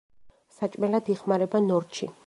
[0.55, 2.15] საჭმელად იხმარება ნორჩი.